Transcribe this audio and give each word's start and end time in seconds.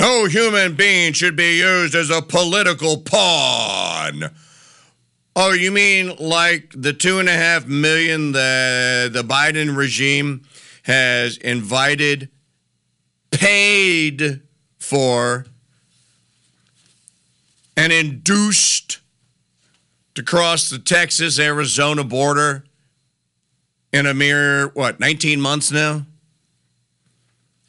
No 0.00 0.24
human 0.24 0.76
being 0.76 1.12
should 1.12 1.36
be 1.36 1.58
used 1.58 1.94
as 1.94 2.08
a 2.08 2.22
political 2.22 3.02
pawn. 3.02 4.30
Oh, 5.36 5.52
you 5.52 5.70
mean 5.70 6.16
like 6.18 6.72
the 6.74 6.94
two 6.94 7.18
and 7.18 7.28
a 7.28 7.34
half 7.34 7.66
million 7.66 8.32
that 8.32 9.12
the 9.12 9.22
Biden 9.22 9.76
regime 9.76 10.46
has 10.84 11.36
invited, 11.36 12.30
paid 13.30 14.40
for, 14.78 15.44
and 17.76 17.92
induced 17.92 19.00
to 20.14 20.22
cross 20.22 20.70
the 20.70 20.78
Texas 20.78 21.38
Arizona 21.38 22.04
border 22.04 22.64
in 23.92 24.06
a 24.06 24.14
mere, 24.14 24.68
what, 24.68 24.98
19 24.98 25.42
months 25.42 25.70
now? 25.70 26.06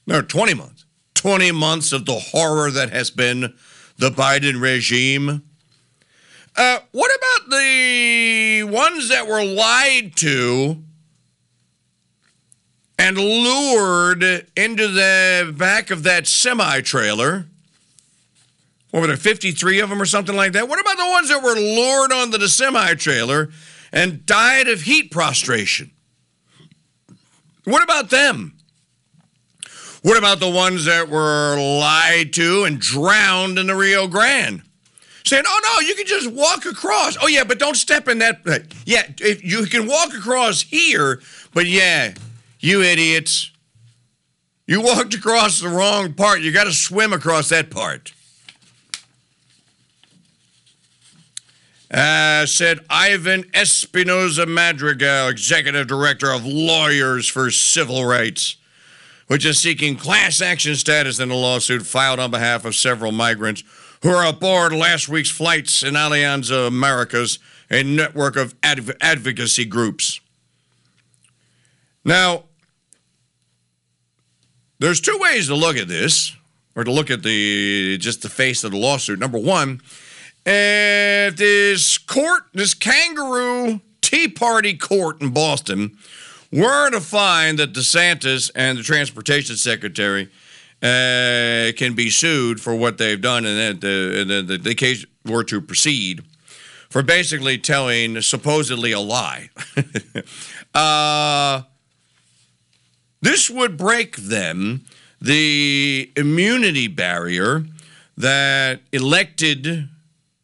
No, 0.07 0.21
20 0.21 0.53
months. 0.53 0.85
20 1.21 1.51
months 1.51 1.91
of 1.91 2.07
the 2.07 2.15
horror 2.15 2.71
that 2.71 2.89
has 2.89 3.11
been 3.11 3.53
the 3.95 4.09
Biden 4.09 4.59
regime. 4.59 5.43
Uh, 6.57 6.79
what 6.93 7.11
about 7.15 7.51
the 7.51 8.67
ones 8.67 9.09
that 9.09 9.27
were 9.27 9.45
lied 9.45 10.15
to 10.15 10.81
and 12.97 13.17
lured 13.19 14.23
into 14.57 14.87
the 14.87 15.53
back 15.55 15.91
of 15.91 16.01
that 16.01 16.25
semi 16.25 16.81
trailer? 16.81 17.45
What 18.89 19.01
were 19.01 19.07
there, 19.07 19.15
53 19.15 19.79
of 19.79 19.91
them 19.91 20.01
or 20.01 20.07
something 20.07 20.35
like 20.35 20.53
that? 20.53 20.67
What 20.67 20.79
about 20.79 20.97
the 20.97 21.07
ones 21.07 21.29
that 21.29 21.43
were 21.43 21.53
lured 21.53 22.11
onto 22.11 22.39
the 22.39 22.49
semi 22.49 22.95
trailer 22.95 23.51
and 23.91 24.25
died 24.25 24.67
of 24.67 24.81
heat 24.81 25.11
prostration? 25.11 25.91
What 27.65 27.83
about 27.83 28.09
them? 28.09 28.57
What 30.01 30.17
about 30.17 30.39
the 30.39 30.49
ones 30.49 30.85
that 30.85 31.09
were 31.09 31.55
lied 31.57 32.33
to 32.33 32.63
and 32.63 32.79
drowned 32.79 33.59
in 33.59 33.67
the 33.67 33.75
Rio 33.75 34.07
Grande? 34.07 34.63
Saying, 35.23 35.43
oh 35.45 35.61
no, 35.63 35.87
you 35.87 35.93
can 35.93 36.07
just 36.07 36.31
walk 36.31 36.65
across. 36.65 37.15
Oh 37.21 37.27
yeah, 37.27 37.43
but 37.43 37.59
don't 37.59 37.75
step 37.75 38.07
in 38.07 38.17
that. 38.19 38.41
Yeah, 38.85 39.03
if 39.19 39.43
you 39.43 39.65
can 39.67 39.85
walk 39.85 40.15
across 40.15 40.63
here, 40.63 41.21
but 41.53 41.67
yeah, 41.67 42.15
you 42.59 42.81
idiots. 42.81 43.51
You 44.65 44.81
walked 44.81 45.13
across 45.13 45.61
the 45.61 45.67
wrong 45.67 46.13
part. 46.13 46.41
You 46.41 46.51
got 46.51 46.63
to 46.63 46.71
swim 46.71 47.13
across 47.13 47.49
that 47.49 47.69
part. 47.69 48.13
Uh, 51.93 52.45
said 52.45 52.79
Ivan 52.89 53.43
Espinoza 53.51 54.47
Madrigal, 54.47 55.27
Executive 55.27 55.87
Director 55.87 56.31
of 56.31 56.45
Lawyers 56.45 57.27
for 57.27 57.51
Civil 57.51 58.05
Rights 58.05 58.55
which 59.31 59.45
is 59.45 59.57
seeking 59.57 59.95
class 59.95 60.41
action 60.41 60.75
status 60.75 61.17
in 61.21 61.31
a 61.31 61.33
lawsuit 61.33 61.87
filed 61.87 62.19
on 62.19 62.29
behalf 62.29 62.65
of 62.65 62.75
several 62.75 63.13
migrants 63.13 63.63
who 64.03 64.09
are 64.09 64.27
aboard 64.27 64.73
last 64.73 65.07
week's 65.07 65.29
flights 65.29 65.83
in 65.83 65.93
Alianza 65.93 66.67
Americas, 66.67 67.39
a 67.69 67.81
network 67.81 68.35
of 68.35 68.53
adv- 68.61 68.91
advocacy 68.99 69.63
groups. 69.63 70.19
Now, 72.03 72.43
there's 74.79 74.99
two 74.99 75.17
ways 75.21 75.47
to 75.47 75.55
look 75.55 75.77
at 75.77 75.87
this, 75.87 76.35
or 76.75 76.83
to 76.83 76.91
look 76.91 77.09
at 77.09 77.23
the 77.23 77.97
just 77.99 78.23
the 78.23 78.29
face 78.29 78.65
of 78.65 78.71
the 78.71 78.77
lawsuit. 78.77 79.17
Number 79.17 79.39
one, 79.39 79.79
if 80.45 81.37
this 81.37 81.97
court, 81.97 82.43
this 82.53 82.73
kangaroo 82.73 83.79
Tea 84.01 84.27
Party 84.27 84.75
court 84.75 85.21
in 85.21 85.29
Boston, 85.29 85.97
were 86.51 86.89
to 86.89 86.99
find 86.99 87.59
that 87.59 87.73
DeSantis 87.73 88.51
and 88.55 88.77
the 88.77 88.83
transportation 88.83 89.55
secretary 89.55 90.29
uh, 90.81 91.71
can 91.77 91.93
be 91.93 92.09
sued 92.09 92.59
for 92.59 92.75
what 92.75 92.97
they've 92.97 93.21
done, 93.21 93.45
and 93.45 93.79
the, 93.79 94.25
the, 94.25 94.41
the, 94.41 94.57
the 94.57 94.75
case 94.75 95.05
were 95.25 95.43
to 95.43 95.61
proceed 95.61 96.23
for 96.89 97.01
basically 97.01 97.57
telling 97.57 98.19
supposedly 98.21 98.91
a 98.91 98.99
lie. 98.99 99.49
uh, 100.73 101.61
this 103.21 103.49
would 103.49 103.77
break 103.77 104.17
them 104.17 104.83
the 105.21 106.11
immunity 106.17 106.87
barrier 106.87 107.63
that 108.17 108.81
elected 108.91 109.87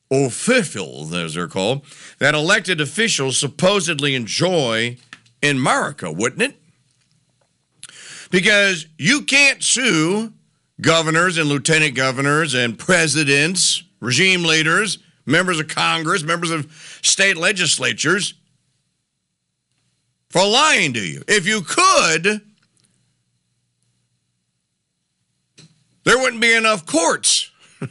officials, 0.09 1.13
as 1.13 1.33
they're 1.33 1.47
called, 1.47 1.83
that 2.19 2.33
elected 2.33 2.79
officials 2.79 3.37
supposedly 3.37 4.15
enjoy 4.15 4.97
in 5.41 5.57
America, 5.57 6.11
wouldn't 6.11 6.41
it? 6.41 6.55
Because 8.29 8.87
you 8.97 9.21
can't 9.21 9.63
sue 9.63 10.33
governors 10.81 11.37
and 11.37 11.47
lieutenant 11.49 11.95
governors 11.95 12.53
and 12.53 12.77
presidents, 12.77 13.83
regime 13.99 14.43
leaders, 14.43 14.99
members 15.25 15.59
of 15.59 15.67
Congress, 15.67 16.23
members 16.23 16.51
of 16.51 16.71
state 17.01 17.37
legislatures 17.37 18.33
for 20.29 20.45
lying 20.45 20.93
to 20.93 20.99
you. 20.99 21.23
If 21.27 21.47
you 21.47 21.61
could, 21.61 22.41
there 26.03 26.17
wouldn't 26.17 26.41
be 26.41 26.53
enough 26.53 26.85
courts. 26.85 27.51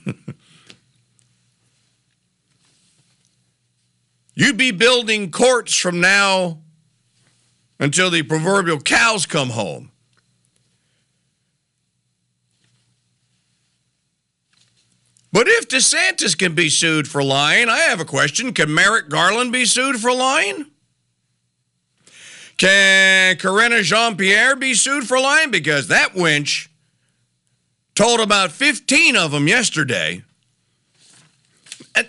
You'd 4.34 4.59
be 4.59 4.71
building 4.71 5.31
courts 5.31 5.75
from 5.75 6.01
now 6.01 6.59
until 7.79 8.11
the 8.11 8.23
proverbial 8.23 8.81
cows 8.81 9.27
come 9.27 9.51
home. 9.51 9.91
But 15.33 15.49
if 15.49 15.69
DeSantis 15.69 16.39
can 16.39 16.55
be 16.55 16.71
sued 16.71 17.07
for 17.07 17.23
lying, 17.23 17.69
I 17.69 17.81
have 17.81 18.01
a 18.01 18.07
question. 18.07 18.55
Can 18.55 18.73
Merrick 18.73 19.11
Garland 19.11 19.53
be 19.53 19.67
sued 19.67 19.97
for 19.97 20.13
lying? 20.13 20.67
Can 22.57 23.37
Karine 23.37 23.83
Jean 23.83 24.17
Pierre 24.17 24.57
be 24.57 24.73
sued 24.73 25.07
for 25.07 25.21
lying? 25.21 25.51
Because 25.51 25.89
that 25.89 26.15
wench 26.15 26.69
told 27.95 28.21
about 28.21 28.51
15 28.51 29.15
of 29.15 29.33
them 29.33 29.47
yesterday 29.47 30.23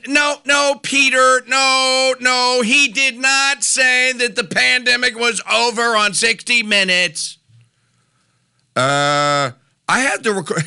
no, 0.07 0.37
no, 0.45 0.79
Peter, 0.81 1.41
no, 1.47 2.15
no. 2.19 2.61
He 2.61 2.87
did 2.89 3.17
not 3.17 3.63
say 3.63 4.11
that 4.13 4.35
the 4.35 4.43
pandemic 4.43 5.17
was 5.17 5.41
over 5.51 5.95
on 5.95 6.13
60 6.13 6.63
Minutes. 6.63 7.37
Uh, 8.75 9.51
I 9.89 9.99
had 9.99 10.23
the 10.23 10.33
record, 10.33 10.63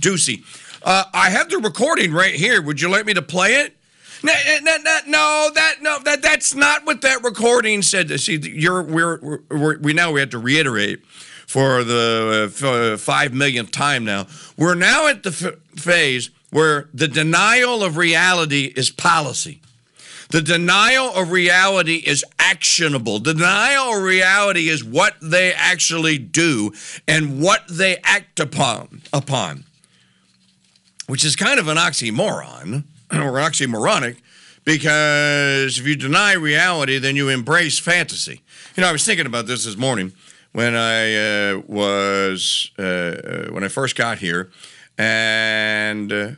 Doocy. 0.00 0.44
Uh, 0.84 1.04
I 1.14 1.30
have 1.30 1.48
the 1.48 1.58
recording 1.58 2.12
right 2.12 2.34
here. 2.34 2.60
Would 2.60 2.80
you 2.80 2.90
like 2.90 3.06
me 3.06 3.14
to 3.14 3.22
play 3.22 3.54
it? 3.54 3.76
No, 4.24 4.32
no, 4.62 4.76
no, 4.78 4.98
no, 5.06 5.50
that 5.54 5.76
no, 5.80 5.98
that 6.00 6.22
that's 6.22 6.56
not 6.56 6.84
what 6.84 7.02
that 7.02 7.22
recording 7.22 7.82
said. 7.82 8.10
See, 8.18 8.36
you're 8.38 8.82
we're, 8.82 9.40
we're 9.48 9.78
we 9.78 9.92
now 9.92 10.10
we 10.10 10.18
have 10.18 10.30
to 10.30 10.38
reiterate 10.38 11.04
for 11.46 11.84
the 11.84 12.52
uh, 12.64 12.96
five 12.96 13.32
millionth 13.32 13.70
time 13.70 14.04
now. 14.04 14.26
We're 14.56 14.74
now 14.74 15.06
at 15.06 15.22
the 15.22 15.30
f- 15.30 15.80
phase 15.80 16.30
where 16.52 16.88
the 16.94 17.08
denial 17.08 17.82
of 17.82 17.96
reality 17.96 18.72
is 18.76 18.90
policy. 18.90 19.60
The 20.30 20.40
denial 20.40 21.12
of 21.14 21.30
reality 21.30 21.96
is 21.96 22.24
actionable. 22.38 23.18
The 23.18 23.34
denial 23.34 23.96
of 23.96 24.02
reality 24.02 24.68
is 24.68 24.84
what 24.84 25.16
they 25.20 25.52
actually 25.52 26.18
do 26.18 26.72
and 27.08 27.42
what 27.42 27.64
they 27.68 27.96
act 28.04 28.38
upon, 28.38 29.02
upon 29.12 29.64
which 31.06 31.24
is 31.24 31.36
kind 31.36 31.60
of 31.60 31.68
an 31.68 31.76
oxymoron 31.76 32.84
or 33.12 33.38
oxymoronic 33.40 34.16
because 34.64 35.78
if 35.78 35.86
you 35.86 35.96
deny 35.96 36.34
reality, 36.34 36.98
then 36.98 37.16
you 37.16 37.28
embrace 37.28 37.78
fantasy. 37.78 38.40
You 38.76 38.82
know, 38.82 38.88
I 38.88 38.92
was 38.92 39.04
thinking 39.04 39.26
about 39.26 39.46
this 39.46 39.64
this 39.64 39.76
morning 39.76 40.12
when 40.52 40.74
I 40.74 41.50
uh, 41.50 41.62
was 41.66 42.70
uh, 42.78 42.82
uh 42.82 43.46
when 43.50 43.64
I 43.64 43.68
first 43.68 43.96
got 43.96 44.18
here, 44.18 44.50
and 44.96 46.12
uh, 46.12 46.30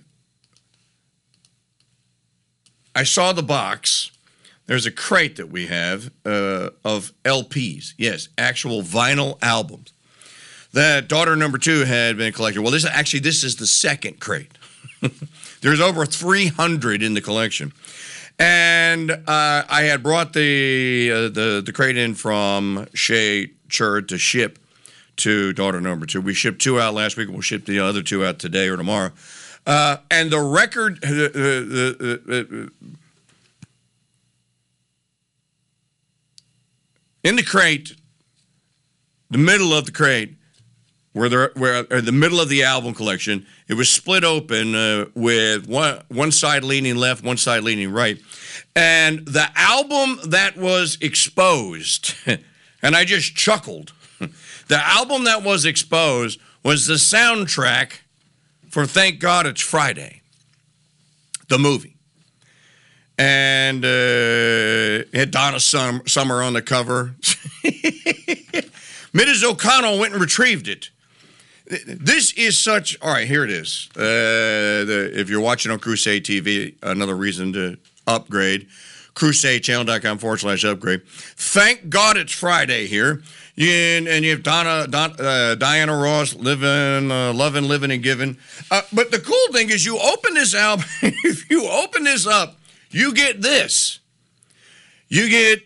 I 2.94 3.02
saw 3.04 3.32
the 3.32 3.42
box. 3.42 4.10
There's 4.66 4.86
a 4.86 4.90
crate 4.90 5.36
that 5.36 5.50
we 5.50 5.66
have 5.66 6.10
uh, 6.24 6.70
of 6.84 7.12
LPs. 7.24 7.94
Yes, 7.98 8.28
actual 8.38 8.82
vinyl 8.82 9.38
albums 9.42 9.92
that 10.74 11.08
daughter 11.08 11.36
number 11.36 11.56
two 11.56 11.84
had 11.84 12.16
been 12.16 12.32
collecting. 12.32 12.62
Well, 12.62 12.72
this 12.72 12.84
actually 12.84 13.20
this 13.20 13.42
is 13.42 13.56
the 13.56 13.66
second 13.66 14.20
crate. 14.20 14.50
There's 15.60 15.80
over 15.80 16.04
300 16.04 17.02
in 17.02 17.14
the 17.14 17.20
collection, 17.20 17.72
and 18.38 19.10
uh, 19.10 19.16
I 19.26 19.82
had 19.88 20.02
brought 20.02 20.32
the 20.32 21.10
uh, 21.10 21.20
the 21.28 21.62
the 21.64 21.72
crate 21.72 21.96
in 21.96 22.14
from 22.14 22.86
Shea 22.92 23.50
Church 23.68 24.08
to 24.08 24.18
ship 24.18 24.58
to 25.16 25.52
daughter 25.52 25.80
number 25.80 26.06
two. 26.06 26.20
We 26.20 26.34
shipped 26.34 26.60
two 26.60 26.80
out 26.80 26.92
last 26.94 27.16
week. 27.16 27.28
We'll 27.28 27.40
ship 27.40 27.64
the 27.64 27.78
other 27.78 28.02
two 28.02 28.24
out 28.24 28.38
today 28.40 28.68
or 28.68 28.76
tomorrow. 28.76 29.12
Uh, 29.66 29.96
and 30.10 30.30
the 30.30 30.40
record, 30.40 31.02
uh, 31.04 31.08
uh, 31.08 32.34
uh, 32.34 32.68
in 37.22 37.36
the 37.36 37.42
crate, 37.42 37.94
the 39.30 39.38
middle 39.38 39.72
of 39.72 39.86
the 39.86 39.92
crate, 39.92 40.36
where 41.14 41.28
they're 41.28 41.50
where 41.54 41.82
the 41.82 42.12
middle 42.12 42.40
of 42.40 42.48
the 42.48 42.62
album 42.62 42.92
collection. 42.92 43.46
It 43.66 43.74
was 43.74 43.88
split 43.88 44.24
open 44.24 44.74
uh, 44.74 45.06
with 45.14 45.66
one 45.66 46.02
one 46.08 46.30
side 46.30 46.62
leaning 46.62 46.96
left, 46.96 47.24
one 47.24 47.38
side 47.38 47.62
leaning 47.62 47.90
right, 47.90 48.18
and 48.76 49.20
the 49.26 49.48
album 49.56 50.18
that 50.26 50.58
was 50.58 50.98
exposed, 51.00 52.14
and 52.82 52.94
I 52.96 53.04
just 53.04 53.34
chuckled. 53.34 53.92
The 54.66 54.82
album 54.82 55.24
that 55.24 55.42
was 55.42 55.66
exposed 55.66 56.40
was 56.62 56.86
the 56.86 56.94
soundtrack 56.94 57.98
for 58.74 58.86
Thank 58.86 59.20
God 59.20 59.46
It's 59.46 59.60
Friday, 59.60 60.20
the 61.46 61.58
movie. 61.58 61.94
And 63.16 63.84
uh, 63.84 65.06
had 65.16 65.30
Donna 65.30 65.60
Summer 65.60 66.42
on 66.42 66.54
the 66.54 66.60
cover. 66.60 67.14
Mrs. 69.14 69.44
O'Connell 69.44 70.00
went 70.00 70.14
and 70.14 70.20
retrieved 70.20 70.66
it. 70.66 70.90
This 71.86 72.32
is 72.32 72.58
such. 72.58 72.98
All 73.00 73.12
right, 73.12 73.28
here 73.28 73.44
it 73.44 73.50
is. 73.50 73.88
Uh, 73.94 74.00
the, 74.00 75.12
if 75.14 75.30
you're 75.30 75.40
watching 75.40 75.70
on 75.70 75.78
Crusade 75.78 76.24
TV, 76.24 76.74
another 76.82 77.14
reason 77.14 77.52
to 77.52 77.78
upgrade. 78.08 78.66
CrusadeChannel.com 79.14 80.18
forward 80.18 80.40
slash 80.40 80.64
upgrade. 80.64 81.02
Thank 81.06 81.88
God 81.88 82.16
it's 82.16 82.32
Friday 82.32 82.86
here. 82.86 83.22
And 83.56 84.24
you 84.24 84.30
have 84.30 84.42
Donna, 84.42 84.88
Don, 84.88 85.20
uh, 85.20 85.54
Diana 85.54 85.96
Ross 85.96 86.34
living, 86.34 87.10
uh, 87.10 87.32
loving, 87.32 87.64
living, 87.64 87.92
and 87.92 88.02
giving. 88.02 88.36
Uh, 88.70 88.82
but 88.92 89.12
the 89.12 89.20
cool 89.20 89.52
thing 89.52 89.70
is, 89.70 89.86
you 89.86 89.96
open 89.98 90.34
this 90.34 90.54
album. 90.54 90.84
if 91.02 91.48
you 91.48 91.68
open 91.68 92.02
this 92.02 92.26
up, 92.26 92.58
you 92.90 93.14
get 93.14 93.40
this. 93.40 94.00
You 95.08 95.28
get 95.28 95.60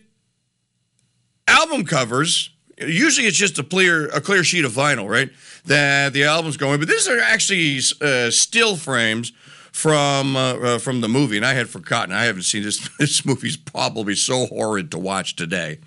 album 1.47 1.87
covers. 1.87 2.51
Usually, 2.77 3.27
it's 3.27 3.39
just 3.39 3.59
a 3.59 3.63
clear 3.63 4.09
a 4.09 4.21
clear 4.21 4.45
sheet 4.45 4.67
of 4.67 4.73
vinyl, 4.73 5.09
right? 5.09 5.31
That 5.65 6.13
the 6.13 6.25
album's 6.25 6.59
going. 6.59 6.81
But 6.81 6.89
these 6.89 7.09
are 7.09 7.19
actually 7.19 7.79
uh, 8.03 8.31
still 8.31 8.77
frames 8.77 9.33
from 9.79 10.35
uh, 10.35 10.55
uh, 10.55 10.79
from 10.81 11.01
the 11.03 11.09
movie, 11.09 11.37
and 11.37 11.47
I 11.47 11.55
had 11.55 11.69
forgotten. 11.69 12.13
I 12.13 12.25
haven't 12.25 12.43
seen 12.43 12.65
this. 12.65 12.89
This 12.99 13.25
movie's 13.25 13.57
probably 13.57 14.17
so 14.17 14.47
horrid 14.47 14.91
to 14.91 14.99
watch 14.99 15.37
today. 15.37 15.79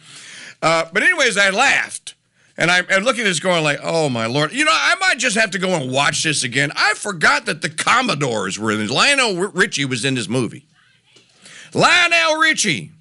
Uh, 0.62 0.86
but 0.94 1.04
anyways, 1.04 1.38
I 1.38 1.50
laughed. 1.50 2.16
And 2.58 2.72
I'm, 2.72 2.86
I'm, 2.90 3.04
looking 3.04 3.22
at 3.22 3.26
this 3.26 3.40
going 3.40 3.64
like, 3.64 3.80
oh 3.84 4.08
my 4.08 4.28
lord. 4.28 4.54
You 4.54 4.64
know, 4.64 4.72
I 4.74 4.96
might 5.00 5.18
just 5.18 5.36
have 5.36 5.52
to 5.52 5.60
go 5.60 5.70
and 5.70 5.92
watch 5.92 6.24
this 6.24 6.44
again. 6.44 6.72
I 6.76 6.94
forgot 6.94 7.46
that 7.48 7.62
the 7.62 7.70
Commodores 7.70 8.58
were 8.58 8.72
in 8.72 8.80
this. 8.80 8.92
Lionel 8.92 9.36
Richie 9.36 9.86
was 9.86 10.06
in 10.06 10.14
this 10.14 10.30
movie. 10.30 10.68
Lionel 11.74 12.38
Richie. 12.38 12.92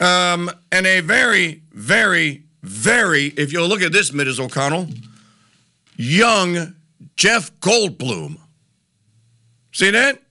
Um, 0.00 0.50
and 0.70 0.86
a 0.86 1.00
very, 1.00 1.62
very, 1.72 2.44
very, 2.62 3.26
if 3.26 3.52
you'll 3.52 3.68
look 3.68 3.82
at 3.82 3.92
this, 3.92 4.10
Mrs. 4.10 4.38
O'Connell, 4.38 4.88
young 5.96 6.76
Jeff 7.16 7.50
Goldblum. 7.60 8.38
See 9.76 9.90
that? 9.90 10.22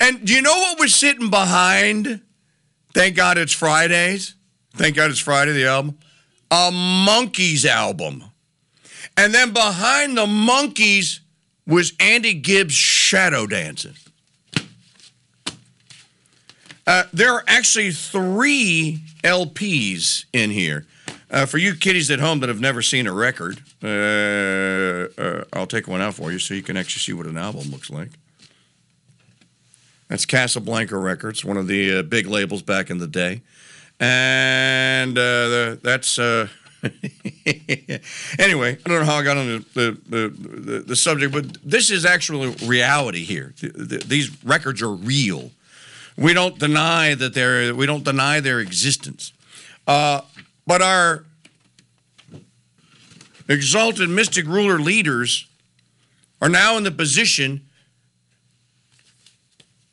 And 0.00 0.24
do 0.26 0.34
you 0.34 0.42
know 0.42 0.52
what 0.52 0.80
was 0.80 0.92
sitting 0.92 1.30
behind? 1.30 2.20
Thank 2.92 3.14
God 3.14 3.38
it's 3.38 3.52
Fridays. 3.52 4.34
Thank 4.74 4.96
God 4.96 5.12
it's 5.12 5.20
Friday, 5.20 5.52
the 5.52 5.66
album. 5.66 5.96
A 6.50 6.72
Monkees 6.72 7.64
album. 7.64 8.24
And 9.16 9.32
then 9.32 9.52
behind 9.52 10.16
the 10.16 10.26
Monkees 10.26 11.20
was 11.68 11.92
Andy 12.00 12.34
Gibb's 12.34 12.74
shadow 12.74 13.46
dancing. 13.46 13.94
Uh, 16.84 17.04
there 17.12 17.32
are 17.32 17.44
actually 17.46 17.92
three 17.92 19.02
LPs 19.22 20.24
in 20.32 20.50
here. 20.50 20.84
Uh, 21.30 21.46
for 21.46 21.58
you 21.58 21.76
kiddies 21.76 22.10
at 22.10 22.18
home 22.18 22.40
that 22.40 22.48
have 22.48 22.60
never 22.60 22.82
seen 22.82 23.06
a 23.06 23.12
record, 23.12 23.62
uh, 23.84 25.08
uh 25.20 25.44
I'll 25.52 25.66
take 25.66 25.86
one 25.86 26.00
out 26.00 26.14
for 26.14 26.32
you 26.32 26.38
so 26.38 26.54
you 26.54 26.62
can 26.62 26.76
actually 26.76 27.00
see 27.00 27.12
what 27.12 27.26
an 27.26 27.36
album 27.36 27.70
looks 27.70 27.90
like. 27.90 28.10
That's 30.08 30.26
Casablanca 30.26 30.96
Records, 30.96 31.44
one 31.44 31.56
of 31.56 31.66
the 31.66 31.98
uh, 31.98 32.02
big 32.02 32.26
labels 32.26 32.62
back 32.62 32.90
in 32.90 32.98
the 32.98 33.06
day. 33.06 33.42
And 33.98 35.16
uh, 35.16 35.48
the, 35.48 35.80
that's. 35.82 36.18
Uh, 36.18 36.48
anyway, 38.38 38.78
I 38.84 38.88
don't 38.88 39.00
know 39.00 39.04
how 39.04 39.16
I 39.16 39.22
got 39.22 39.38
on 39.38 39.46
the, 39.46 39.98
the, 40.06 40.28
the, 40.28 40.78
the 40.86 40.96
subject, 40.96 41.32
but 41.32 41.56
this 41.64 41.90
is 41.90 42.04
actually 42.04 42.54
reality 42.66 43.24
here. 43.24 43.54
These 43.60 44.44
records 44.44 44.82
are 44.82 44.92
real. 44.92 45.50
We 46.18 46.34
don't 46.34 46.58
deny 46.58 47.14
that 47.14 47.32
they're, 47.32 47.74
we 47.74 47.86
don't 47.86 48.04
deny 48.04 48.40
their 48.40 48.60
existence. 48.60 49.32
But 49.86 50.82
our 50.82 51.24
exalted 53.48 54.08
mystic 54.08 54.46
ruler 54.46 54.78
leaders 54.78 55.46
are 56.40 56.48
now 56.48 56.76
in 56.76 56.84
the 56.84 56.90
position 56.90 57.62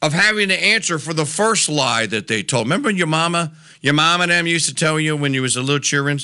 of 0.01 0.13
having 0.13 0.50
to 0.50 0.63
answer 0.63 0.98
for 0.98 1.13
the 1.13 1.25
first 1.25 1.69
lie 1.69 2.06
that 2.07 2.27
they 2.27 2.42
told. 2.42 2.65
Remember 2.65 2.89
your 2.89 3.07
mama, 3.07 3.51
your 3.81 3.94
mom 3.94 4.21
and 4.21 4.31
them 4.31 4.48
used 4.48 4.68
to 4.68 4.74
tell 4.74 5.00
you 5.00 5.15
when 5.15 5.33
you 5.33 5.44
was 5.44 5.56
a 5.56 5.62
little 5.62 5.80
children, 5.80 6.19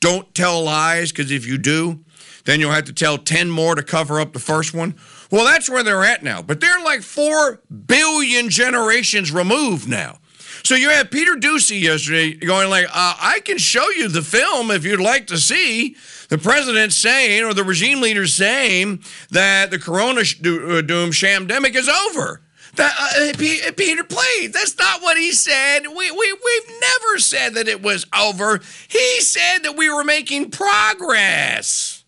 don't 0.00 0.34
tell 0.34 0.62
lies 0.62 1.12
because 1.12 1.30
if 1.30 1.46
you 1.46 1.56
do, 1.56 2.00
then 2.44 2.60
you'll 2.60 2.72
have 2.72 2.84
to 2.84 2.92
tell 2.92 3.16
10 3.16 3.48
more 3.50 3.74
to 3.74 3.82
cover 3.82 4.20
up 4.20 4.32
the 4.32 4.38
first 4.38 4.74
one. 4.74 4.94
Well, 5.30 5.44
that's 5.44 5.70
where 5.70 5.82
they're 5.82 6.04
at 6.04 6.22
now. 6.22 6.42
But 6.42 6.60
they're 6.60 6.82
like 6.84 7.02
4 7.02 7.60
billion 7.86 8.50
generations 8.50 9.32
removed 9.32 9.88
now. 9.88 10.18
So 10.64 10.76
you 10.76 10.90
had 10.90 11.10
Peter 11.10 11.34
Doocy 11.34 11.80
yesterday 11.80 12.34
going 12.34 12.70
like, 12.70 12.86
uh, 12.86 13.14
I 13.20 13.40
can 13.44 13.58
show 13.58 13.88
you 13.90 14.08
the 14.08 14.22
film 14.22 14.70
if 14.70 14.84
you'd 14.84 15.00
like 15.00 15.26
to 15.28 15.38
see 15.38 15.96
the 16.28 16.38
president 16.38 16.92
saying 16.92 17.44
or 17.44 17.52
the 17.52 17.64
regime 17.64 18.00
leader 18.00 18.26
saying 18.26 19.02
that 19.30 19.70
the 19.70 19.78
corona 19.78 20.20
uh, 20.20 20.80
doom 20.82 21.10
shamdemic 21.10 21.74
is 21.74 21.88
over. 21.88 22.40
That, 22.76 22.94
uh, 22.98 23.72
Peter, 23.76 24.04
please, 24.04 24.52
that's 24.52 24.78
not 24.78 25.02
what 25.02 25.18
he 25.18 25.32
said. 25.32 25.80
We, 25.80 26.10
we, 26.10 26.32
we've 26.32 26.80
never 26.80 27.18
said 27.18 27.54
that 27.54 27.68
it 27.68 27.82
was 27.82 28.06
over. 28.18 28.60
He 28.88 29.20
said 29.20 29.58
that 29.64 29.76
we 29.76 29.92
were 29.92 30.04
making 30.04 30.52
progress. 30.52 32.02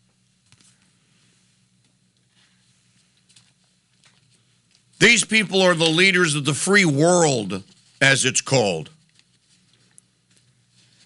These 5.01 5.25
people 5.25 5.61
are 5.61 5.75
the 5.75 5.85
leaders 5.85 6.35
of 6.35 6.47
the 6.47 6.55
free 6.55 6.87
world, 6.87 7.63
as 8.01 8.25
it's 8.25 8.41
called. 8.41 8.91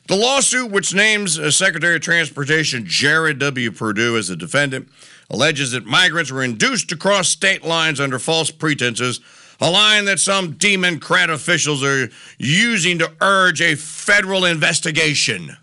The 0.07 0.17
lawsuit, 0.17 0.71
which 0.71 0.95
names 0.95 1.39
uh, 1.39 1.51
Secretary 1.51 1.97
of 1.97 2.03
Transportation 2.03 2.85
Jared 2.87 3.39
W. 3.39 3.71
Perdue 3.71 4.17
as 4.17 4.29
the 4.29 4.37
defendant, 4.37 4.89
alleges 5.29 5.73
that 5.73 5.85
migrants 5.85 6.33
were 6.33 6.43
induced 6.43 6.89
to 6.89 6.97
cross 6.97 7.29
state 7.29 7.63
lines 7.63 8.01
under 8.01 8.19
false 8.19 8.51
pretenses 8.51 9.21
a 9.61 9.71
line 9.71 10.05
that 10.05 10.21
some 10.21 10.53
Democrat 10.53 11.31
officials 11.31 11.83
are 11.83 12.09
using 12.39 12.99
to 12.99 13.13
urge 13.21 13.61
a 13.61 13.75
federal 13.75 14.45
investigation. 14.45 15.57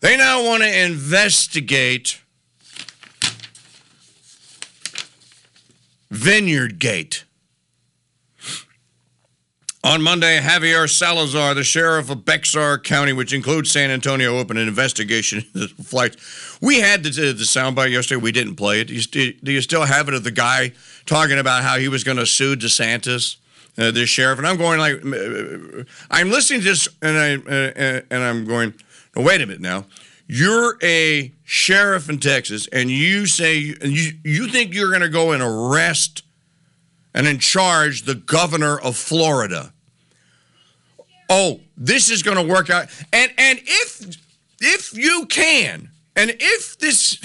They 0.00 0.16
now 0.16 0.44
want 0.44 0.62
to 0.62 0.84
investigate 0.84 2.20
Vineyard 6.10 6.78
Gate. 6.78 7.24
On 9.84 10.00
Monday, 10.00 10.38
Javier 10.38 10.88
Salazar, 10.88 11.54
the 11.54 11.64
sheriff 11.64 12.08
of 12.08 12.24
Bexar 12.24 12.78
County, 12.78 13.12
which 13.12 13.32
includes 13.32 13.72
San 13.72 13.90
Antonio, 13.90 14.38
opened 14.38 14.60
an 14.60 14.68
investigation 14.68 15.38
into 15.54 15.58
the 15.58 15.82
flights. 15.82 16.56
We 16.60 16.78
had 16.78 17.02
the, 17.02 17.10
the 17.10 17.42
soundbite 17.42 17.90
yesterday. 17.90 18.20
We 18.20 18.30
didn't 18.30 18.54
play 18.54 18.80
it. 18.80 18.84
Do 18.86 18.94
you, 18.94 19.32
do 19.32 19.50
you 19.50 19.60
still 19.60 19.84
have 19.84 20.06
it 20.06 20.14
of 20.14 20.22
the 20.22 20.30
guy 20.30 20.72
talking 21.04 21.36
about 21.36 21.64
how 21.64 21.78
he 21.78 21.88
was 21.88 22.04
going 22.04 22.18
to 22.18 22.26
sue 22.26 22.54
DeSantis, 22.54 23.38
uh, 23.76 23.92
sheriff? 24.04 24.38
And 24.38 24.46
I'm 24.46 24.56
going 24.56 24.78
like, 24.78 25.04
uh, 25.04 25.82
I'm 26.12 26.30
listening 26.30 26.60
to 26.60 26.66
this, 26.66 26.86
and 27.02 27.18
I 27.18 27.34
uh, 27.34 28.00
and 28.08 28.22
I'm 28.22 28.44
going, 28.44 28.74
no, 29.16 29.22
wait 29.22 29.40
a 29.40 29.46
minute 29.46 29.60
now. 29.60 29.86
You're 30.28 30.78
a 30.80 31.32
sheriff 31.42 32.08
in 32.08 32.18
Texas, 32.18 32.68
and 32.68 32.88
you 32.88 33.26
say 33.26 33.56
you 33.56 34.12
you 34.22 34.46
think 34.46 34.74
you're 34.74 34.90
going 34.90 35.02
to 35.02 35.08
go 35.08 35.32
and 35.32 35.42
arrest 35.42 36.22
and 37.14 37.26
in 37.26 37.38
charge 37.38 38.02
the 38.02 38.14
governor 38.14 38.78
of 38.78 38.96
Florida. 38.96 39.72
Oh, 41.28 41.60
this 41.76 42.10
is 42.10 42.22
going 42.22 42.36
to 42.36 42.52
work 42.52 42.70
out. 42.70 42.88
And 43.12 43.32
and 43.38 43.58
if 43.62 44.16
if 44.60 44.94
you 44.94 45.26
can, 45.26 45.90
and 46.14 46.36
if 46.38 46.78
this 46.78 47.18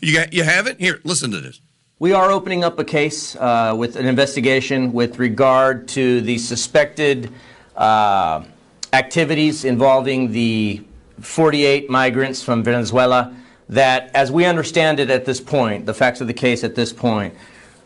you 0.00 0.14
got 0.14 0.32
you 0.32 0.44
have 0.44 0.66
it 0.66 0.80
here, 0.80 1.00
listen 1.04 1.30
to 1.32 1.40
this. 1.40 1.60
We 1.98 2.12
are 2.12 2.32
opening 2.32 2.64
up 2.64 2.78
a 2.80 2.84
case 2.84 3.36
uh, 3.36 3.74
with 3.76 3.94
an 3.94 4.06
investigation 4.06 4.92
with 4.92 5.20
regard 5.20 5.86
to 5.88 6.20
the 6.20 6.36
suspected 6.38 7.30
uh, 7.76 8.42
activities 8.92 9.64
involving 9.64 10.32
the 10.32 10.82
48 11.20 11.88
migrants 11.88 12.42
from 12.42 12.64
Venezuela. 12.64 13.34
That, 13.68 14.10
as 14.14 14.32
we 14.32 14.44
understand 14.44 14.98
it 14.98 15.10
at 15.10 15.24
this 15.24 15.40
point, 15.40 15.86
the 15.86 15.94
facts 15.94 16.20
of 16.20 16.26
the 16.26 16.34
case 16.34 16.64
at 16.64 16.74
this 16.74 16.92
point, 16.92 17.34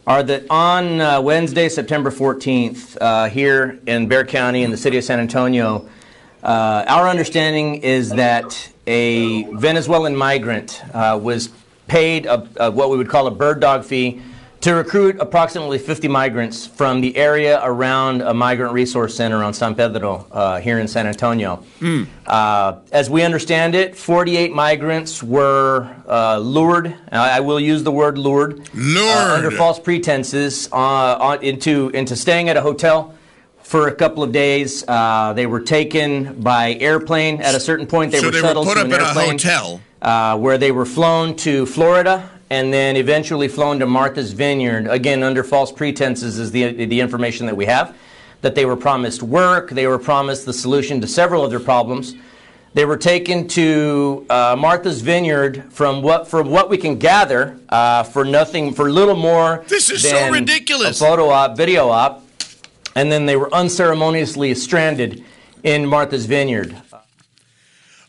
are 0.07 0.23
that 0.23 0.45
on 0.51 1.01
uh, 1.01 1.21
Wednesday, 1.21 1.69
September 1.69 2.11
14th, 2.11 2.97
uh, 3.01 3.29
here 3.29 3.79
in 3.87 4.07
Bexar 4.07 4.25
County 4.27 4.63
in 4.63 4.71
the 4.71 4.77
city 4.77 4.99
of 4.99 5.05
San 5.05 5.21
Antonio, 5.21 5.89
Uh, 6.43 6.85
our 6.87 7.09
understanding 7.09 7.83
is 7.83 8.11
that 8.11 8.71
a 8.87 9.43
Venezuelan 9.55 10.15
migrant 10.15 10.81
uh, 10.95 11.19
was 11.21 11.51
paid 11.89 12.27
a, 12.27 12.47
a, 12.59 12.71
what 12.71 12.89
we 12.89 12.97
would 12.97 13.09
call 13.09 13.27
a 13.27 13.33
bird 13.33 13.59
dog 13.59 13.83
fee 13.85 14.23
to 14.67 14.75
recruit 14.75 15.17
approximately 15.21 15.79
50 15.79 16.09
migrants 16.09 16.67
from 16.67 17.01
the 17.01 17.17
area 17.17 17.61
around 17.63 18.21
a 18.21 18.35
migrant 18.35 18.73
resource 18.73 19.15
center 19.15 19.45
on 19.45 19.55
San 19.55 19.77
Pedro 19.77 20.27
uh, 20.33 20.59
here 20.59 20.81
in 20.81 20.89
San 20.89 21.07
Antonio. 21.07 21.63
Mm. 21.79 22.09
Uh, 22.27 22.79
as 22.91 23.09
we 23.09 23.23
understand 23.23 23.77
it, 23.77 23.97
48 23.97 24.53
migrants 24.53 25.23
were 25.23 25.95
uh, 26.09 26.39
lured, 26.39 26.97
I 27.13 27.39
will 27.39 27.61
use 27.61 27.85
the 27.85 27.93
word 27.93 28.19
lured, 28.19 28.59
uh, 28.59 28.63
lured. 28.75 29.31
under 29.31 29.53
false 29.53 29.79
pretenses 29.79 30.69
uh, 30.73 30.75
on, 30.75 31.45
into, 31.45 31.91
into 31.91 32.17
staying 32.17 32.49
at 32.49 32.57
a 32.57 32.61
hotel 32.61 33.15
for 33.63 33.87
a 33.87 33.95
couple 33.95 34.25
of 34.25 34.33
days. 34.33 34.85
Uh, 34.89 35.33
they 35.33 35.47
were 35.47 35.61
taken 35.61 36.43
by 36.43 36.75
airplane 36.81 37.41
at 37.41 37.55
a 37.55 37.61
certain 37.61 37.87
point. 37.87 38.11
They 38.11 38.19
so 38.19 38.27
were 38.27 38.33
they 38.33 38.41
shuttled 38.41 38.67
were 38.67 38.75
put 38.75 38.81
to 38.81 38.87
up 38.87 38.87
an 38.87 38.95
in 38.95 39.07
airplane, 39.07 39.29
a 39.29 39.31
hotel. 39.31 39.81
Uh, 40.03 40.37
where 40.37 40.59
they 40.59 40.73
were 40.73 40.85
flown 40.85 41.37
to 41.37 41.67
Florida 41.67 42.31
and 42.51 42.73
then 42.73 42.97
eventually 42.97 43.49
flown 43.49 43.79
to 43.81 43.87
Martha's 43.87 44.33
Vineyard, 44.33 44.87
again 44.87 45.23
under 45.23 45.43
false 45.43 45.73
pretenses 45.73 46.39
is 46.39 46.53
the, 46.53 46.87
the 46.87 47.01
information 47.01 47.47
that 47.47 47.57
we 47.57 47.67
have, 47.67 47.97
that 48.43 48.55
they 48.55 48.65
were 48.65 48.77
promised 48.77 49.23
work, 49.23 49.71
they 49.71 49.87
were 49.87 49.99
promised 49.99 50.47
the 50.47 50.53
solution 50.53 51.01
to 51.01 51.07
several 51.07 51.45
of 51.45 51.51
their 51.51 51.61
problems. 51.61 52.15
They 52.75 52.85
were 52.85 52.99
taken 52.99 53.49
to 53.49 54.27
uh, 54.29 54.55
Martha's 54.59 55.01
Vineyard 55.01 55.73
from 55.73 56.03
what, 56.03 56.29
from 56.29 56.51
what 56.51 56.69
we 56.69 56.77
can 56.77 56.99
gather 56.99 57.59
uh, 57.71 58.03
for 58.03 58.25
nothing, 58.25 58.75
for 58.75 58.91
little 58.91 59.17
more 59.17 59.65
This 59.67 59.89
is 59.89 60.03
so 60.09 60.31
ridiculous. 60.31 61.01
a 61.01 61.05
photo 61.05 61.31
op, 61.31 61.57
video 61.57 61.89
op, 61.89 62.23
and 62.95 63.11
then 63.11 63.25
they 63.25 63.37
were 63.37 63.53
unceremoniously 63.55 64.55
stranded 64.55 65.25
in 65.63 65.87
Martha's 65.87 66.27
Vineyard. 66.27 66.77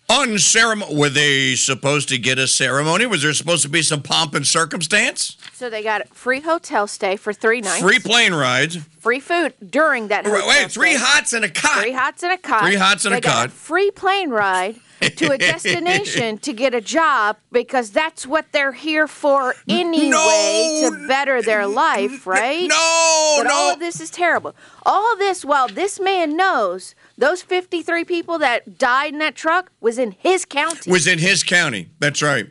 Unceremon- 0.09 0.95
were 0.95 1.09
they 1.09 1.55
supposed 1.55 2.07
to 2.09 2.17
get 2.17 2.39
a 2.39 2.47
ceremony? 2.47 3.05
Was 3.05 3.21
there 3.23 3.33
supposed 3.33 3.63
to 3.63 3.69
be 3.69 3.81
some 3.81 4.01
pomp 4.01 4.35
and 4.35 4.47
circumstance? 4.47 5.35
So 5.53 5.69
they 5.69 5.83
got 5.83 6.07
free 6.15 6.39
hotel 6.39 6.87
stay 6.87 7.17
for 7.17 7.33
three 7.33 7.59
nights. 7.59 7.81
Free 7.81 7.99
plane 7.99 8.33
rides. 8.33 8.77
free 8.99 9.19
food 9.19 9.53
during 9.69 10.07
that 10.07 10.25
hotel 10.25 10.47
Wait, 10.47 10.71
three 10.71 10.95
stay. 10.95 11.03
hots 11.05 11.33
and 11.33 11.43
a 11.43 11.49
cot. 11.49 11.81
Three 11.81 11.91
hots 11.91 12.23
and 12.23 12.31
a 12.31 12.37
cot. 12.37 12.61
Three 12.63 12.75
hots 12.75 13.05
and 13.05 13.13
they 13.15 13.19
a 13.19 13.21
cot. 13.21 13.47
A 13.47 13.49
free 13.51 13.91
plane 13.91 14.29
ride 14.29 14.77
to 15.01 15.31
a 15.31 15.37
destination 15.37 16.37
to 16.39 16.53
get 16.53 16.73
a 16.73 16.81
job 16.81 17.37
because 17.51 17.91
that's 17.91 18.25
what 18.25 18.51
they're 18.51 18.71
here 18.73 19.07
for 19.07 19.53
anyway 19.67 20.09
No, 20.09 20.89
to 20.89 21.07
better 21.07 21.41
their 21.41 21.67
life, 21.67 22.25
right? 22.25 22.67
No, 22.67 23.35
But 23.43 23.51
all 23.51 23.73
of 23.73 23.79
this 23.79 23.99
is 24.01 24.09
terrible. 24.09 24.55
All 24.85 25.15
this 25.17 25.43
while 25.45 25.67
this 25.67 25.99
man 25.99 26.35
knows 26.35 26.95
those 27.17 27.41
53 27.41 28.03
people 28.05 28.37
that 28.39 28.77
died 28.77 29.13
in 29.13 29.19
that 29.19 29.35
truck 29.35 29.71
was 29.79 29.97
in 29.97 30.11
his 30.11 30.45
county. 30.45 30.89
was 30.89 31.07
in 31.07 31.19
his 31.19 31.43
county. 31.43 31.89
That's 31.99 32.21
right. 32.21 32.47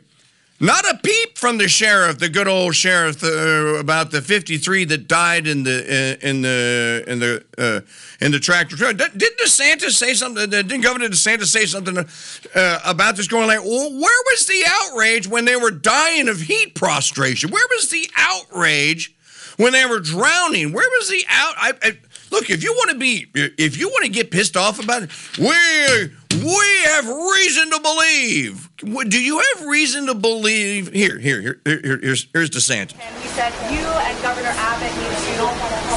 Not 0.59 0.89
a 0.89 0.97
peep 0.97 1.37
from 1.37 1.59
the 1.59 1.67
sheriff, 1.67 2.17
the 2.17 2.29
good 2.29 2.47
old 2.47 2.73
sheriff, 2.73 3.23
uh, 3.23 3.75
about 3.79 4.09
the 4.09 4.23
53 4.23 4.85
that 4.85 5.07
died 5.07 5.45
in 5.45 5.61
the 5.61 6.17
uh, 6.21 6.27
in 6.27 6.41
the 6.41 7.03
in 7.05 7.19
the 7.19 7.43
uh, 7.59 8.25
in 8.25 8.31
the 8.31 8.39
tractor. 8.39 8.75
Did 8.75 8.97
didn't 8.97 9.39
DeSantis 9.39 9.91
say 9.91 10.15
something? 10.15 10.43
uh, 10.43 10.63
Didn't 10.63 10.81
Governor 10.81 11.09
DeSantis 11.09 11.45
say 11.45 11.67
something 11.67 11.99
uh, 11.99 12.79
about 12.83 13.17
this? 13.17 13.27
Going 13.27 13.45
like, 13.45 13.59
well, 13.63 13.91
where 13.91 14.23
was 14.31 14.47
the 14.47 14.63
outrage 14.67 15.27
when 15.27 15.45
they 15.45 15.55
were 15.55 15.69
dying 15.69 16.27
of 16.27 16.41
heat 16.41 16.73
prostration? 16.73 17.51
Where 17.51 17.67
was 17.75 17.89
the 17.91 18.09
outrage 18.17 19.13
when 19.57 19.73
they 19.73 19.85
were 19.85 19.99
drowning? 19.99 20.71
Where 20.73 20.89
was 20.97 21.07
the 21.07 21.23
out? 21.29 21.53
I, 21.57 21.73
I, 21.83 21.97
look, 22.31 22.49
if 22.49 22.63
you 22.63 22.73
want 22.73 22.89
to 22.91 22.97
be, 22.97 23.27
if 23.35 23.77
you 23.77 23.89
want 23.89 24.05
to 24.05 24.11
get 24.11 24.31
pissed 24.31 24.57
off 24.57 24.83
about 24.83 25.03
it, 25.03 25.11
we 25.37 26.11
we 26.43 26.83
have 26.85 27.07
reason 27.07 27.71
to 27.71 27.79
believe. 27.79 28.69
Do 29.09 29.21
you 29.21 29.39
have 29.39 29.65
reason 29.65 30.05
to 30.07 30.13
believe? 30.13 30.91
Here, 30.93 31.17
here, 31.17 31.41
here, 31.41 31.61
here 31.65 31.99
here's 32.01 32.27
here's 32.33 32.49
DeSantis. 32.49 32.95
And 32.99 33.15
we 33.21 33.27
said 33.29 33.53
you 33.71 33.85
and 33.85 34.21
Governor 34.21 34.53
Abbott 34.53 34.93
need 34.97 35.09
to 35.09 35.47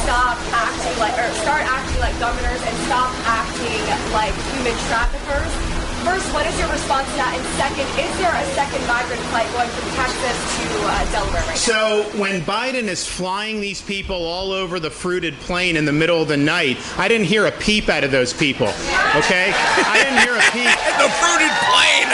stop 0.04 0.38
acting 0.52 0.98
like, 0.98 1.14
or 1.18 1.30
start 1.40 1.62
acting 1.62 2.00
like 2.00 2.18
governors 2.18 2.62
and 2.62 2.76
stop 2.86 3.12
acting 3.26 4.12
like 4.12 4.34
human 4.52 4.76
traffickers. 4.88 5.69
First, 6.04 6.32
what 6.32 6.46
is 6.46 6.58
your 6.58 6.68
response 6.72 7.08
to 7.10 7.16
that? 7.16 7.36
And 7.36 7.44
second, 7.60 7.84
is 8.00 8.08
there 8.16 8.32
a 8.32 8.44
second 8.56 8.80
migrant 8.88 9.20
flight 9.28 9.44
going 9.52 9.68
from 9.68 9.84
Texas 10.00 10.36
to 10.56 10.64
uh, 10.88 11.12
Delaware 11.12 11.42
right 11.44 11.48
now? 11.48 11.54
So 11.54 12.08
when 12.18 12.40
Biden 12.40 12.84
is 12.84 13.06
flying 13.06 13.60
these 13.60 13.82
people 13.82 14.16
all 14.16 14.50
over 14.52 14.80
the 14.80 14.90
fruited 14.90 15.34
plain 15.40 15.76
in 15.76 15.84
the 15.84 15.92
middle 15.92 16.22
of 16.22 16.28
the 16.28 16.38
night, 16.38 16.78
I 16.96 17.06
didn't 17.06 17.26
hear 17.26 17.46
a 17.46 17.52
peep 17.52 17.90
out 17.90 18.02
of 18.02 18.10
those 18.10 18.32
people. 18.32 18.68
Okay? 19.14 19.52
I 19.52 20.00
didn't 20.02 20.20
hear 20.24 20.36
a 20.36 20.46
peep. 20.52 20.76
The 21.00 21.08
fruited 21.16 21.52
plain. 21.64 22.08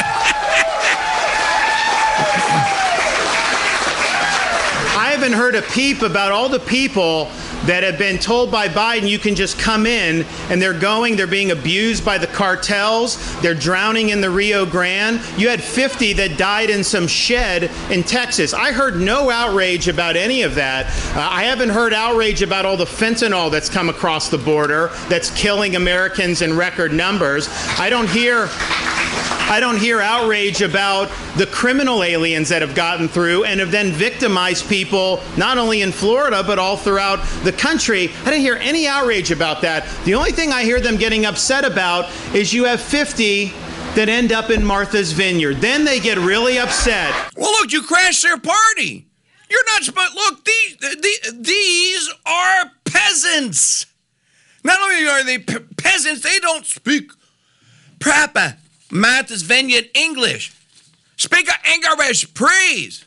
I 4.99 5.11
haven't 5.11 5.33
heard 5.33 5.55
a 5.57 5.63
peep 5.63 6.03
about 6.03 6.31
all 6.31 6.49
the 6.49 6.61
people 6.61 7.31
that 7.67 7.83
have 7.83 7.99
been 7.99 8.19
told 8.19 8.51
by 8.51 8.69
Biden 8.69 9.09
you 9.09 9.19
can 9.19 9.35
just 9.35 9.59
come 9.59 9.87
in 9.87 10.25
and 10.51 10.63
they're 10.63 10.79
going, 10.79 11.17
they're 11.17 11.27
being 11.27 11.51
abused 11.51 12.05
by 12.05 12.19
the 12.19 12.27
cartels, 12.27 13.17
they're 13.43 13.55
drowning 13.55 14.11
in 14.11 14.21
the 14.21 14.31
Rio 14.31 14.65
Grande. 14.65 15.21
You 15.37 15.49
had 15.49 15.63
50 15.63 16.13
that 16.15 16.39
died 16.39 16.71
in 16.71 16.85
some 16.85 17.07
shed 17.07 17.71
in 17.91 18.03
Texas. 18.03 18.55
I 18.55 18.73
heard 18.73 18.97
no 18.97 19.31
outrage 19.31 19.89
about 19.89 20.17
any 20.17 20.43
of 20.43 20.55
that. 20.55 20.87
Uh, 21.17 21.29
I 21.31 21.45
haven't 21.45 21.71
heard 21.71 21.93
outrage 21.93 22.43
about 22.43 22.65
all 22.65 22.77
the 22.77 22.85
fentanyl 22.85 23.51
that's 23.51 23.69
come 23.69 23.89
across 23.89 24.29
the 24.29 24.39
border 24.39 24.89
that's 25.09 25.31
killing 25.31 25.77
Americans 25.77 26.43
in 26.43 26.57
record 26.57 26.93
numbers. 26.93 27.49
I 27.79 27.91
don't 27.91 28.09
hear 28.09 28.49
I 29.49 29.61
don't 29.61 29.79
hear 29.79 30.01
outrage 30.01 30.61
about 30.61 31.09
the 31.37 31.47
criminal 31.47 32.03
aliens 32.03 32.49
that 32.49 32.63
have 32.63 32.75
gotten 32.75 33.07
through 33.07 33.45
and 33.45 33.61
have 33.61 33.71
then 33.71 33.93
victimized 33.93 34.69
people 34.69 35.23
not 35.37 35.57
only 35.57 35.83
in 35.83 35.93
Florida 35.93 36.43
but 36.43 36.59
all 36.59 36.77
throughout 36.77 37.25
the 37.45 37.53
country. 37.53 38.11
I 38.23 38.25
didn't 38.25 38.41
hear 38.41 38.57
any 38.57 38.89
outrage 38.89 39.31
about 39.31 39.63
that. 39.63 39.89
The 40.05 40.17
only 40.17 40.33
thing 40.33 40.51
I 40.51 40.65
hear 40.65 40.81
them 40.81 40.97
getting 40.97 41.27
upset 41.27 41.65
about 41.65 42.11
is 42.35 42.53
you 42.53 42.65
have 42.65 42.81
50 42.81 43.53
that 43.95 44.09
end 44.09 44.33
up 44.33 44.51
in 44.51 44.65
Martha's 44.65 45.13
Vineyard. 45.13 45.59
Then 45.59 45.85
they 45.85 46.01
get 46.01 46.19
really 46.19 46.59
upset. 46.59 47.15
Well, 47.37 47.53
look, 47.53 47.73
you 47.73 47.83
crashed 47.83 48.25
their 48.25 48.39
party. 48.39 49.07
You're 49.49 49.65
not 49.67 49.85
supposed. 49.85 50.15
Look, 50.17 50.45
these 50.45 50.77
the, 50.79 51.37
these 51.41 52.13
are 52.27 52.73
peasants. 52.85 53.87
Not 54.65 54.81
only 54.81 55.07
are 55.09 55.23
they 55.23 55.39
pe- 55.39 55.61
peasants, 55.77 56.23
they 56.23 56.41
don't 56.41 56.67
speak 56.67 57.13
proper 58.01 58.57
Martha's 58.91 59.43
Vineyard 59.43 59.89
English. 59.95 60.53
Speak 61.17 61.49
English, 61.73 62.35
please. 62.35 63.06